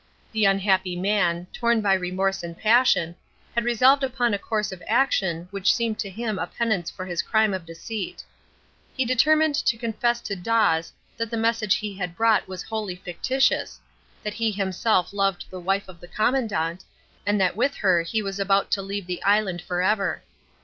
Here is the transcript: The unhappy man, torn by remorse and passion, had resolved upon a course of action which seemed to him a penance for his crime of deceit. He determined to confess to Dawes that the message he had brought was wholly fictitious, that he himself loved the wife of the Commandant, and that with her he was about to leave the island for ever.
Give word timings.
The 0.31 0.45
unhappy 0.45 0.95
man, 0.95 1.45
torn 1.53 1.79
by 1.79 1.93
remorse 1.93 2.41
and 2.41 2.57
passion, 2.57 3.15
had 3.53 3.63
resolved 3.63 4.01
upon 4.03 4.33
a 4.33 4.39
course 4.39 4.71
of 4.71 4.81
action 4.87 5.47
which 5.51 5.71
seemed 5.71 5.99
to 5.99 6.09
him 6.09 6.39
a 6.39 6.47
penance 6.47 6.89
for 6.89 7.05
his 7.05 7.21
crime 7.21 7.53
of 7.53 7.67
deceit. 7.67 8.23
He 8.97 9.05
determined 9.05 9.53
to 9.53 9.77
confess 9.77 10.19
to 10.21 10.35
Dawes 10.35 10.91
that 11.17 11.29
the 11.29 11.37
message 11.37 11.75
he 11.75 11.93
had 11.97 12.15
brought 12.17 12.47
was 12.47 12.63
wholly 12.63 12.95
fictitious, 12.95 13.79
that 14.23 14.33
he 14.33 14.49
himself 14.49 15.13
loved 15.13 15.45
the 15.51 15.59
wife 15.59 15.87
of 15.87 15.99
the 15.99 16.07
Commandant, 16.07 16.83
and 17.23 17.39
that 17.39 17.55
with 17.55 17.75
her 17.75 18.01
he 18.01 18.23
was 18.23 18.39
about 18.39 18.71
to 18.71 18.81
leave 18.81 19.05
the 19.05 19.21
island 19.21 19.61
for 19.61 19.83
ever. 19.83 20.23